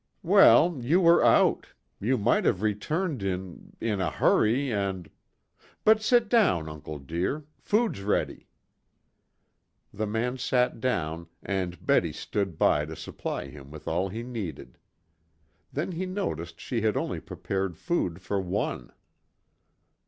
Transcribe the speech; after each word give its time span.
"Well, 0.23 0.79
you 0.83 0.99
were 0.99 1.23
out. 1.23 1.67
You 1.99 2.17
might 2.17 2.43
have 2.45 2.63
returned 2.63 3.21
in 3.21 3.77
in 3.79 4.01
a 4.01 4.09
hurry 4.09 4.73
and 4.73 5.07
But 5.83 6.01
sit 6.01 6.27
down, 6.27 6.67
uncle 6.67 6.97
dear, 6.97 7.45
food's 7.59 8.01
ready." 8.01 8.47
The 9.93 10.07
man 10.07 10.39
sat 10.39 10.79
down 10.79 11.27
and 11.43 11.85
Betty 11.85 12.13
stood 12.13 12.57
by 12.57 12.85
to 12.85 12.95
supply 12.95 13.49
him 13.49 13.69
with 13.69 13.87
all 13.87 14.09
he 14.09 14.23
needed. 14.23 14.79
Then 15.71 15.91
he 15.91 16.07
noticed 16.07 16.59
she 16.59 16.81
had 16.81 16.97
only 16.97 17.19
prepared 17.19 17.77
food 17.77 18.23
for 18.23 18.41
one. 18.41 18.91